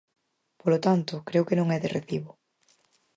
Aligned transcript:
Polo 0.61 0.79
tanto, 0.85 1.13
creo 1.27 1.47
que 1.47 1.57
non 1.59 1.67
é 1.75 1.77
de 1.81 1.93
recibo. 1.97 2.31